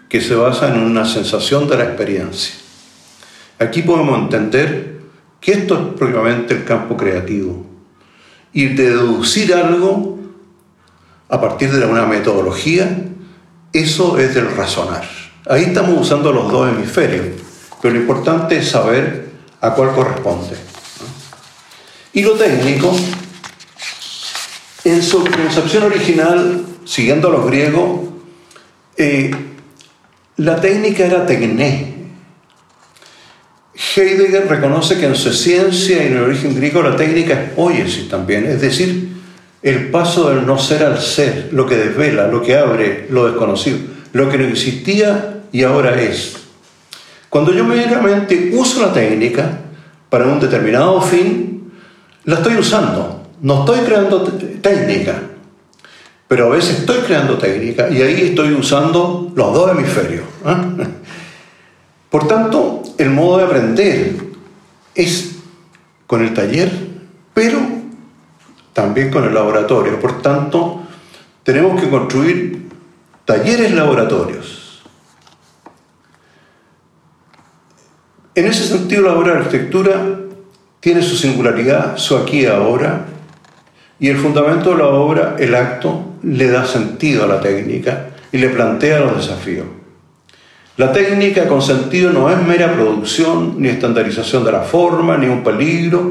[0.08, 2.54] que se basa en una sensación de la experiencia.
[3.58, 5.00] Aquí podemos entender
[5.40, 7.66] que esto es propiamente el campo creativo
[8.52, 10.20] y deducir algo
[11.28, 13.12] a partir de una metodología
[13.72, 15.08] eso es del razonar.
[15.48, 17.26] Ahí estamos usando los dos hemisferios,
[17.80, 19.30] pero lo importante es saber
[19.61, 20.56] a cuál corresponde.
[22.12, 22.94] Y lo técnico,
[24.85, 28.00] en su concepción original, siguiendo a los griegos,
[28.96, 29.30] eh,
[30.37, 31.92] la técnica era tecné.
[33.74, 38.08] Heidegger reconoce que en su ciencia y en el origen griego la técnica es poiesis
[38.08, 39.12] también, es decir,
[39.62, 43.79] el paso del no ser al ser, lo que desvela, lo que abre lo desconocido,
[44.12, 46.37] lo que no existía y ahora es.
[47.29, 49.61] Cuando yo meramente uso la técnica
[50.11, 51.72] para un determinado fin,
[52.25, 54.22] la estoy usando, no estoy creando
[54.61, 55.22] técnica,
[56.29, 60.25] pero a veces estoy creando técnica y ahí estoy usando los dos hemisferios.
[60.44, 60.87] ¿eh?
[62.11, 64.16] Por tanto, el modo de aprender
[64.94, 65.37] es
[66.07, 66.70] con el taller,
[67.33, 67.59] pero
[68.72, 70.00] también con el laboratorio.
[70.00, 70.82] Por tanto,
[71.42, 72.68] tenemos que construir
[73.24, 74.82] talleres laboratorios.
[78.35, 80.20] En ese sentido, la obra de arquitectura
[80.80, 83.06] tiene su singularidad, su aquí y ahora,
[84.00, 88.38] y el fundamento de la obra, el acto, le da sentido a la técnica y
[88.38, 89.66] le plantea los desafíos.
[90.78, 95.44] La técnica con sentido no es mera producción ni estandarización de la forma, ni un
[95.44, 96.11] peligro,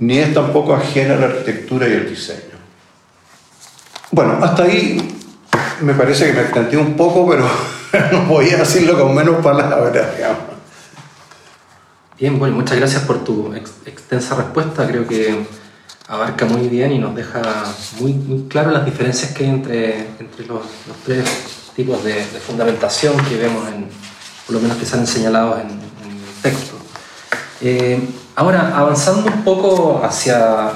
[0.00, 2.58] ni es tampoco ajena a la arquitectura y el diseño.
[4.10, 5.16] Bueno, hasta ahí
[5.82, 7.46] me parece que me extendí un poco, pero
[8.12, 10.08] no voy a decirlo con menos palabras.
[12.18, 14.86] Bien, bueno, muchas gracias por tu extensa respuesta.
[14.86, 15.46] Creo que
[16.08, 17.40] abarca muy bien y nos deja
[18.00, 20.62] muy, muy claro las diferencias que hay entre, entre los,
[21.04, 21.24] tres
[21.76, 22.14] tipos de,
[22.46, 23.86] fundamentación que vemos, en,
[24.46, 26.79] por lo menos que han señalado en, en el texto.
[27.60, 28.00] Eh,
[28.40, 30.70] Ahora, avanzando un poco hacia,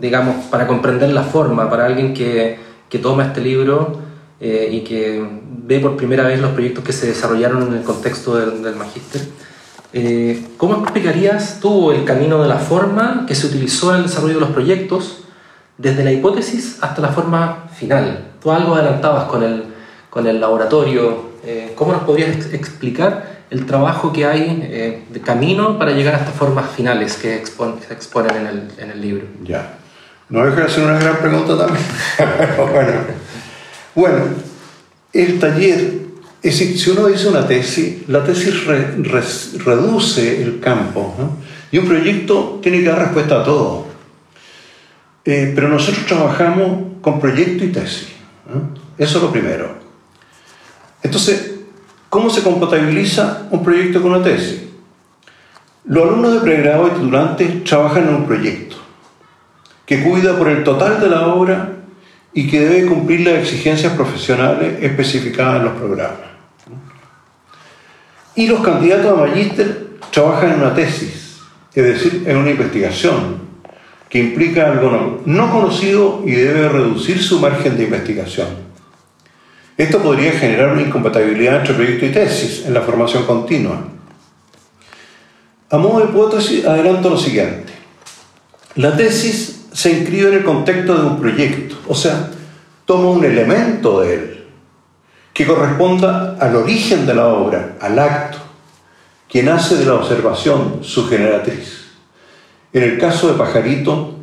[0.00, 3.98] digamos, para comprender la forma, para alguien que, que toma este libro
[4.38, 5.26] eh, y que
[5.64, 9.22] ve por primera vez los proyectos que se desarrollaron en el contexto del, del magíster,
[9.92, 14.34] eh, ¿cómo explicarías tú el camino de la forma que se utilizó en el desarrollo
[14.34, 15.24] de los proyectos,
[15.78, 18.32] desde la hipótesis hasta la forma final?
[18.40, 19.64] Tú algo adelantabas con el,
[20.08, 25.78] con el laboratorio, eh, ¿cómo nos podrías explicar el trabajo que hay eh, de camino
[25.78, 29.26] para llegar a estas formas finales que se exponen en el, en el, libro.
[29.44, 29.78] Ya.
[30.28, 31.84] No deja de ser una gran pregunta también.
[32.56, 32.92] bueno.
[33.94, 34.24] bueno,
[35.12, 35.78] el taller,
[36.42, 41.14] es decir, si uno dice una tesis, la tesis reduce el campo.
[41.70, 43.86] Y un proyecto tiene que dar respuesta a todo.
[45.24, 48.08] Eh, pero nosotros trabajamos con proyecto y tesis.
[48.98, 49.76] Eso es lo primero.
[51.02, 51.55] Entonces,
[52.08, 54.62] ¿Cómo se compatibiliza un proyecto con una tesis?
[55.84, 58.76] Los alumnos de pregrado y titulantes trabajan en un proyecto
[59.84, 61.70] que cuida por el total de la obra
[62.34, 66.26] y que debe cumplir las exigencias profesionales especificadas en los programas.
[68.34, 71.40] Y los candidatos a magíster trabajan en una tesis,
[71.72, 73.46] es decir, en una investigación
[74.08, 78.65] que implica algo no conocido y debe reducir su margen de investigación.
[79.76, 83.78] Esto podría generar una incompatibilidad entre proyecto y tesis en la formación continua.
[85.68, 87.74] A modo de hipótesis, adelanto lo siguiente.
[88.76, 92.30] La tesis se inscribe en el contexto de un proyecto, o sea,
[92.86, 94.44] toma un elemento de él
[95.34, 98.38] que corresponda al origen de la obra, al acto,
[99.28, 101.88] que nace de la observación su generatriz.
[102.72, 104.14] En el caso de Pajarito,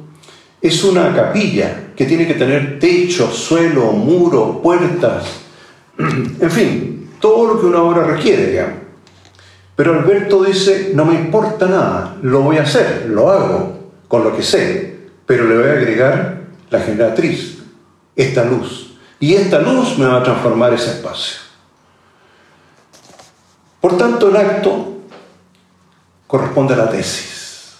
[0.59, 5.42] es una capilla que tiene que tener techo, suelo, muro, puertas,
[5.97, 8.83] en fin, todo lo que una obra requiere, digamos.
[9.75, 14.35] Pero Alberto dice, no me importa nada, lo voy a hacer, lo hago con lo
[14.35, 17.59] que sé, pero le voy a agregar la generatriz,
[18.15, 18.97] esta luz.
[19.19, 21.37] Y esta luz me va a transformar ese espacio.
[23.81, 24.97] Por tanto, el acto
[26.27, 27.73] corresponde a la tesis.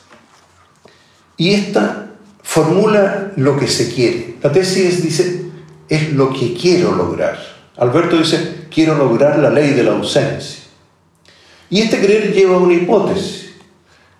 [1.37, 4.37] Y esta formula lo que se quiere.
[4.41, 5.45] La tesis dice,
[5.89, 7.52] es lo que quiero lograr.
[7.77, 10.63] Alberto dice, quiero lograr la ley de la ausencia.
[11.69, 13.53] Y este creer lleva a una hipótesis,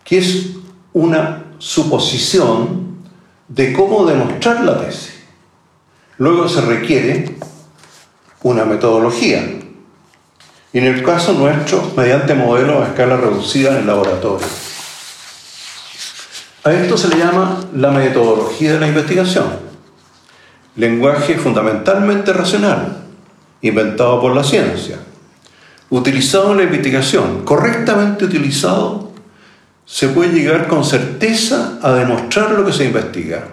[0.04, 0.48] que es
[0.94, 2.98] una suposición
[3.48, 5.14] de cómo demostrar la tesis.
[6.18, 7.36] Luego se requiere
[8.42, 9.60] una metodología.
[10.72, 14.48] Y en el caso nuestro, mediante modelos a escala reducida en el laboratorio.
[16.64, 19.60] A esto se le llama la metodología de la investigación.
[20.76, 23.03] Lenguaje fundamentalmente racional,
[23.64, 24.98] inventado por la ciencia,
[25.90, 29.12] utilizado en la investigación, correctamente utilizado,
[29.86, 33.46] se puede llegar con certeza a demostrar lo que se investiga.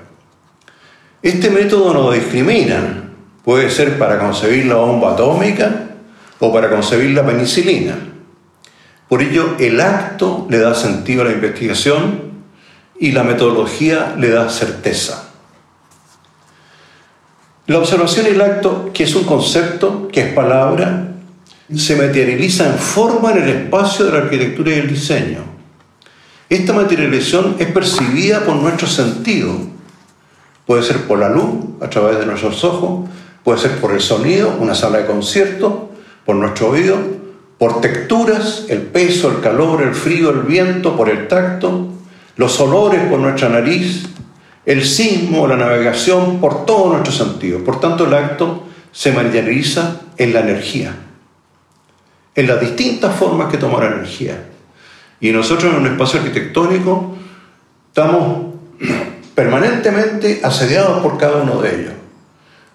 [1.23, 3.11] Este método no discrimina,
[3.45, 5.91] puede ser para concebir la bomba atómica
[6.41, 7.95] o para concebir la penicilina.
[9.09, 12.31] Por ello, el acto le da sentido a la investigación
[12.99, 15.30] y la metodología le da certeza.
[17.71, 21.13] La observación y el acto, que es un concepto, que es palabra,
[21.73, 25.45] se materializa en forma en el espacio de la arquitectura y el diseño.
[26.49, 29.53] Esta materialización es percibida por nuestro sentido.
[30.67, 33.09] Puede ser por la luz, a través de nuestros ojos,
[33.45, 35.93] puede ser por el sonido, una sala de concierto,
[36.27, 36.97] por nuestro oído,
[37.57, 41.87] por texturas, el peso, el calor, el frío, el viento, por el tacto,
[42.35, 44.09] los olores por nuestra nariz,
[44.71, 47.65] el sismo, la navegación, por todo nuestro sentido.
[47.65, 50.95] Por tanto, el acto se materializa en la energía,
[52.37, 54.45] en las distintas formas que toma la energía.
[55.21, 57.17] Y nosotros en un espacio arquitectónico
[57.89, 58.55] estamos
[59.35, 61.95] permanentemente asediados por cada uno de ellos.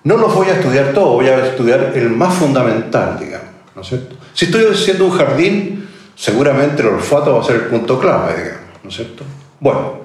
[0.03, 3.87] No los voy a estudiar todos, voy a estudiar el más fundamental, digamos, ¿no es
[3.87, 4.17] cierto?
[4.33, 8.83] Si estoy haciendo un jardín, seguramente el olfato va a ser el punto clave, digamos,
[8.83, 9.23] ¿no es cierto?
[9.61, 10.04] Bueno,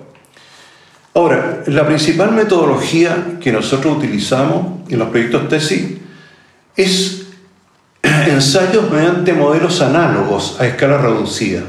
[1.13, 5.99] Ahora, la principal metodología que nosotros utilizamos en los proyectos tesis
[6.77, 7.27] es
[8.03, 11.63] ensayos mediante modelos análogos a escala reducida.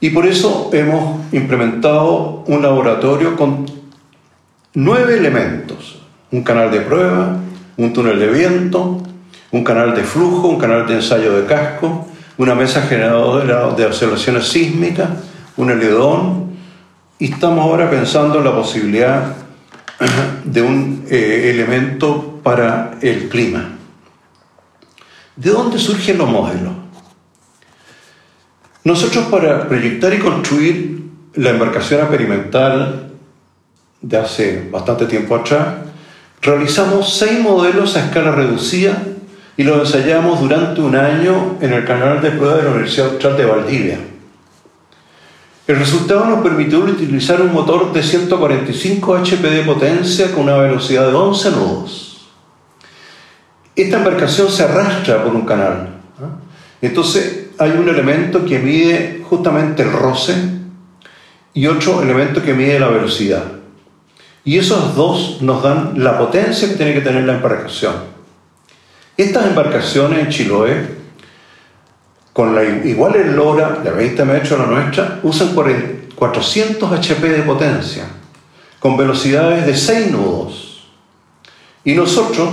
[0.00, 3.64] Y por eso hemos implementado un laboratorio con
[4.74, 6.02] nueve elementos.
[6.32, 7.38] Un canal de prueba,
[7.76, 9.00] un túnel de viento,
[9.52, 14.48] un canal de flujo, un canal de ensayo de casco, una mesa generadora de observaciones
[14.48, 15.08] sísmicas,
[15.56, 16.53] un heledón,
[17.18, 19.36] y estamos ahora pensando en la posibilidad
[20.44, 23.70] de un eh, elemento para el clima.
[25.36, 26.72] ¿De dónde surgen los modelos?
[28.84, 33.12] Nosotros para proyectar y construir la embarcación experimental
[34.00, 35.66] de hace bastante tiempo atrás,
[36.42, 39.02] realizamos seis modelos a escala reducida
[39.56, 43.36] y los ensayamos durante un año en el canal de prueba de la Universidad Austral
[43.36, 43.98] de Valdivia.
[45.66, 51.08] El resultado nos permitió utilizar un motor de 145 HP de potencia con una velocidad
[51.08, 52.28] de 11 nudos.
[53.74, 55.88] Esta embarcación se arrastra por un canal.
[56.82, 60.34] Entonces hay un elemento que mide justamente el roce
[61.54, 63.44] y otro elemento que mide la velocidad.
[64.44, 67.94] Y esos dos nos dan la potencia que tiene que tener la embarcación.
[69.16, 71.03] Estas embarcaciones en Chiloé
[72.34, 78.06] con la igual lora de 20 metros a la nuestra, usan 400 HP de potencia,
[78.80, 80.88] con velocidades de 6 nudos.
[81.84, 82.48] Y nosotros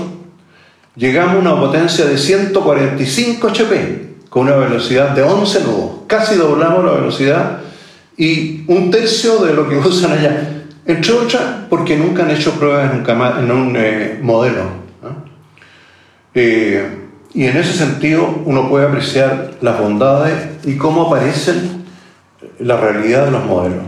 [0.96, 5.92] llegamos a una potencia de 145 HP, con una velocidad de 11 nudos.
[6.06, 7.62] Casi doblamos la velocidad
[8.16, 10.64] y un tercio de lo que usan allá.
[10.86, 14.82] Entre otras, porque nunca han hecho pruebas en un, eh, modelo.
[16.36, 17.01] Eh,
[17.34, 21.86] y en ese sentido uno puede apreciar las bondades y cómo aparecen
[22.60, 23.84] la realidad de los modelos.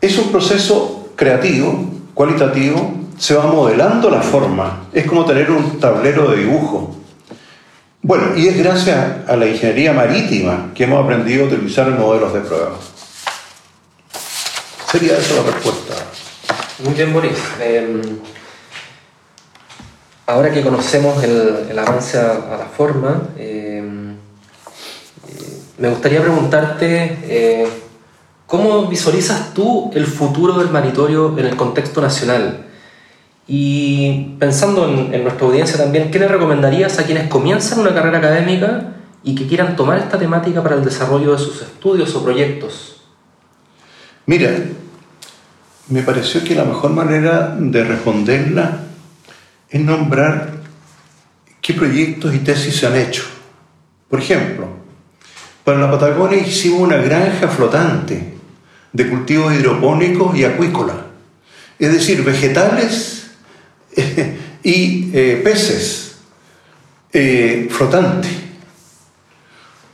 [0.00, 6.30] Es un proceso creativo, cualitativo, se va modelando la forma, es como tener un tablero
[6.30, 6.96] de dibujo.
[8.02, 12.40] Bueno, y es gracias a la ingeniería marítima que hemos aprendido a utilizar modelos de
[12.40, 12.72] prueba.
[14.90, 15.94] Sería esa la respuesta.
[16.84, 17.38] Muy bien, Boris.
[17.60, 18.00] Em,
[20.26, 23.82] ahora que conocemos el, avance a, la forma, eh,
[25.28, 27.68] eh, me gustaría preguntarte eh,
[28.46, 32.64] cómo visualizas tú el futuro del maritorio en el contexto nacional.
[33.48, 38.18] Y pensando en, en, nuestra audiencia también, ¿qué le recomendarías a quienes comienzan una carrera
[38.18, 43.02] académica y que quieran tomar esta temática para el desarrollo de sus estudios o proyectos?
[44.26, 44.50] Mira,
[45.88, 48.85] me pareció que la mejor manera de responderla
[49.70, 50.56] es nombrar
[51.60, 53.24] qué proyectos y tesis se han hecho.
[54.08, 54.68] Por ejemplo,
[55.64, 58.34] para la Patagonia hicimos una granja flotante
[58.92, 60.96] de cultivos hidropónicos y acuícolas,
[61.78, 63.30] es decir, vegetales
[64.62, 66.18] y eh, peces
[67.12, 68.30] eh, flotantes,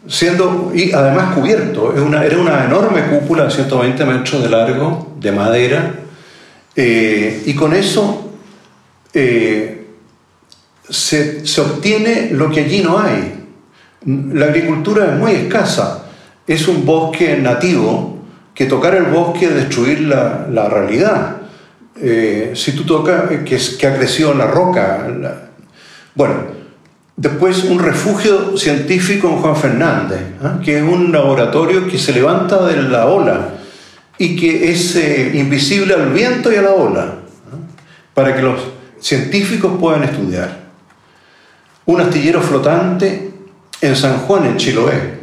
[0.06, 1.92] siendo y además cubierto.
[1.94, 5.94] Era una enorme cúpula de 120 metros de largo, de madera,
[6.76, 8.21] eh, y con eso
[9.14, 9.86] eh,
[10.88, 13.40] se, obtiene lo que allí no hay.
[14.04, 16.06] La agricultura es muy escasa,
[16.46, 18.18] es un bosque nativo,
[18.54, 21.36] que tocar el bosque es destruir la, realidad.
[22.00, 25.06] Eh, si tú tocas, eh, que, que ha crecido en la roca.
[26.14, 26.34] bueno,
[27.16, 30.20] después un refugio científico en Juan Fernández,
[30.64, 33.50] que es un laboratorio que se levanta de la ola
[34.18, 34.96] y que es
[35.34, 37.14] invisible al viento y a la ola,
[38.14, 40.62] para que los científicos puedan estudiar.
[41.84, 43.32] Un astillero flotante
[43.80, 45.22] en San Juan, en Chiloé.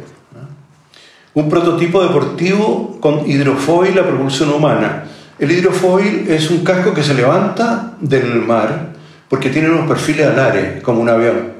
[1.32, 5.04] Un prototipo deportivo con hidrofoil a propulsión humana.
[5.38, 8.90] El hidrofoil es un casco que se levanta del mar
[9.28, 11.52] porque tiene unos perfiles alares, como un avión.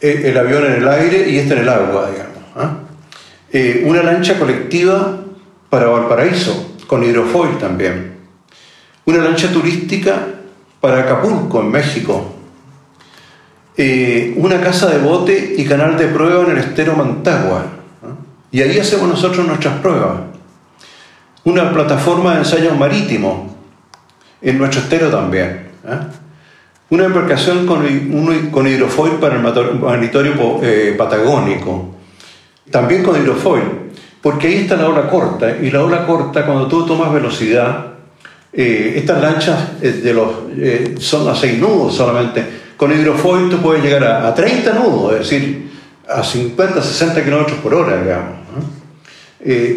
[0.00, 2.38] E, el avión en el aire y este en el agua, digamos.
[2.56, 2.78] ¿ah?
[3.50, 5.16] Eh, una lancha colectiva
[5.70, 8.16] para Valparaíso, con hidrofoil también.
[9.06, 10.26] Una lancha turística
[10.82, 12.34] para Acapulco, en México.
[13.76, 17.66] Eh, una casa de bote y canal de prueba en el estero Mantagua.
[18.50, 20.18] Y ahí hacemos nosotros nuestras pruebas.
[21.44, 23.56] Una plataforma de ensayo marítimo
[24.42, 25.70] en nuestro estero también.
[25.86, 25.98] ¿eh?
[26.90, 27.86] Una embarcación con,
[28.50, 31.94] con, hidrofoil para el manitorio eh, patagónico.
[32.72, 33.62] También con hidrofoil,
[34.20, 35.58] porque ahí está la ola corta.
[35.62, 37.91] Y la ola corta, cuando tú tomas velocidad,
[38.54, 40.28] eh, estas lanchas eh, de los,
[40.58, 42.44] eh, son a 6 nudos solamente.
[42.76, 45.70] Con hidrofoil tú puedes llegar a, 30 nudos, es decir,
[46.06, 48.42] a 50, 60 kilómetros por hora, digamos.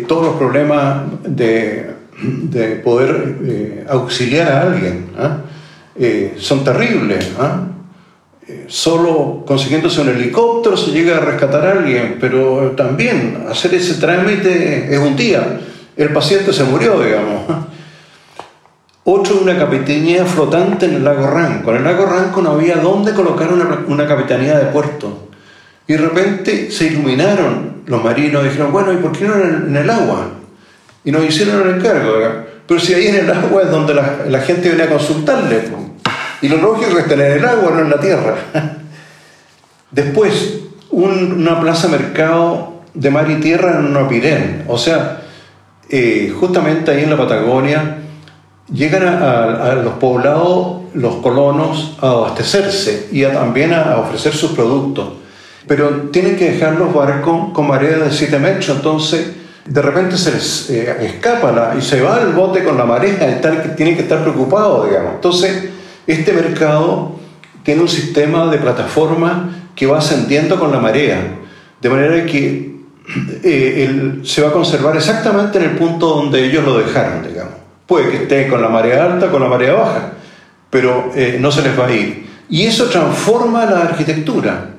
[0.08, 5.12] todos los problemas de, de poder auxiliar a alguien
[6.38, 7.32] son terribles.
[8.68, 14.94] solo consiguiéndose un helicóptero se llega a rescatar a alguien, pero también hacer ese trámite
[14.94, 15.60] es un día.
[15.96, 17.65] El paciente se murió, digamos.
[19.08, 21.70] Otro, una capitanía flotante en el lago Ranco.
[21.70, 25.30] En el lago Ranco no había dónde colocar una, capitanía de puerto.
[25.88, 29.88] Y de repente se iluminaron los marinos dijeron, bueno, ¿y por qué no en el,
[29.92, 30.32] agua?
[31.04, 32.14] Y nos hicieron el encargo.
[32.68, 35.62] Pero si ahí en el agua es donde la, gente viene a consultarle.
[36.42, 38.36] Y lo lógico es tener el agua, no en la tierra.
[39.92, 44.64] Después, una plaza mercado de mar y tierra en Nopirén.
[44.68, 45.22] O sea,
[45.90, 48.00] eh, justamente ahí en la Patagonia
[48.72, 55.10] llegan a, los poblados, los colonos, a abastecerse y también a, ofrecer sus productos.
[55.68, 59.32] Pero tienen que dejar los barcos con marea de 7 metros, entonces
[59.66, 63.76] de repente se les eh, escapa y se va el bote con la marea, y
[63.76, 65.16] tienen que estar preocupados, digamos.
[65.16, 65.70] Entonces,
[66.06, 67.16] este mercado
[67.64, 71.20] tiene un sistema de plataforma que va ascendiendo con la marea,
[71.82, 72.76] de manera que
[73.44, 77.24] eh, se va a conservar exactamente en el punto donde ellos lo dejaron.
[77.86, 80.14] Puede que esté con la marea alta, con la marea baja,
[80.70, 82.26] pero eh, no se les va a ir.
[82.50, 84.72] Y eso transforma la arquitectura.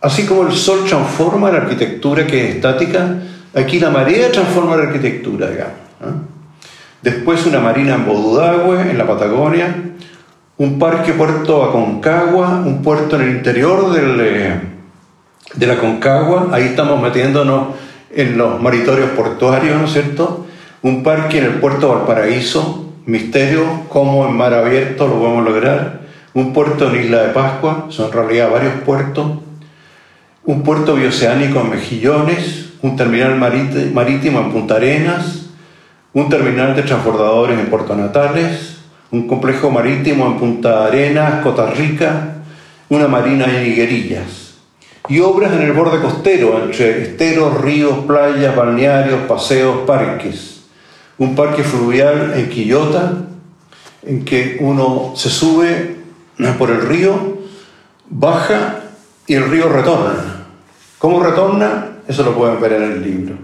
[0.00, 3.16] Así como el sol transforma la arquitectura que es estática,
[3.54, 5.74] aquí la marea transforma la arquitectura, digamos.
[7.02, 9.74] Después una marina en Bodudagüe, en la Patagonia,
[10.58, 14.60] un parque puerto Aconcagua, un puerto en el interior del, eh,
[15.54, 17.68] de la Concagua, ahí estamos metiéndonos
[18.10, 20.45] en los maritorios portuarios, ¿no es cierto?
[20.82, 26.00] Un parque en el puerto Valparaíso, misterio, cómo en mar abierto lo podemos lograr,
[26.34, 29.26] un puerto en Isla de Pascua, son en realidad varios puertos,
[30.44, 35.46] un puerto bioceánico en Mejillones, un terminal marítimo en Punta Arenas,
[36.12, 38.78] un terminal de transbordadores en Puerto Natales,
[39.10, 42.36] un complejo marítimo en Punta Arenas, Costa Rica,
[42.88, 44.54] una marina en Higuerillas.
[45.08, 50.55] Y obras en el borde costero, entre esteros, ríos, playas, balnearios, paseos, parques
[51.18, 53.12] un parque fluvial en Quillota,
[54.02, 55.96] en que uno se sube
[56.58, 57.38] por el río,
[58.08, 58.80] baja
[59.26, 60.44] y el río retorna.
[60.98, 61.88] ¿Cómo retorna?
[62.06, 63.34] Eso lo pueden ver en el libro.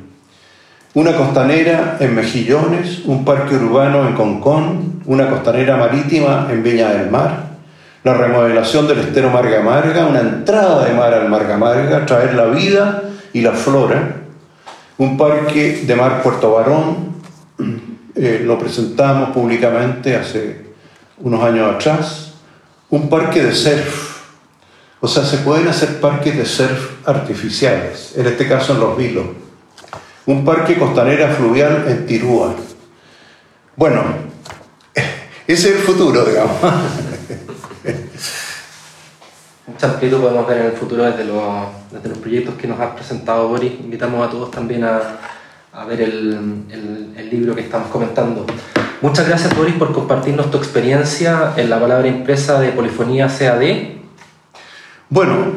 [0.94, 7.10] Una costanera en Mejillones, un parque urbano en Concón, una costanera marítima en Viña del
[7.10, 7.52] Mar,
[8.04, 12.46] la remodelación del estero Marga Marga, una entrada de mar al Marga Marga, traer la
[12.46, 14.16] vida y la flora,
[14.98, 17.11] un parque de mar Puerto Barón,
[18.14, 20.72] eh, lo presentamos públicamente hace
[21.18, 22.34] unos años atrás,
[22.90, 24.22] un parque de surf,
[25.00, 29.26] o sea, se pueden hacer parques de surf artificiales, en este caso en Los Vilos,
[30.26, 32.55] un parque costanera fluvial en Tirúa.
[33.76, 34.03] Bueno,
[35.46, 36.57] ese es el futuro, digamos.
[39.66, 42.94] Mucha amplitud podemos ver en el futuro desde los, desde los proyectos que nos has
[42.94, 43.72] presentado, Boris.
[43.80, 45.00] Invitamos a todos también a,
[45.72, 48.44] a ver el, el, el, libro que estamos comentando.
[49.00, 53.62] Muchas gracias, Boris, por compartirnos tu experiencia en la palabra impresa de polifonía CAD.
[55.08, 55.52] Bueno,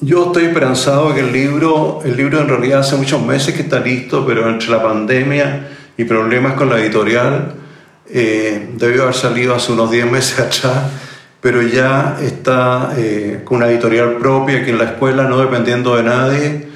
[0.00, 3.80] yo estoy esperanzado que el libro, el libro en realidad hace muchos meses que está
[3.80, 7.54] listo, pero entre la pandemia y problemas con la editorial,
[8.08, 10.84] eh, debió haber salido hace unos 10 meses atrás
[11.40, 16.02] pero ya está eh, con una editorial propia aquí en la escuela, no dependiendo de
[16.02, 16.67] nadie.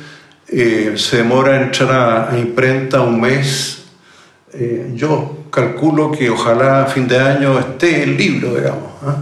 [0.55, 3.85] Eh, se demora en entrar a, imprenta un mes.
[4.53, 8.91] Eh, yo calculo que ojalá a fin de año esté el libro, digamos.
[9.03, 9.17] ¿ah?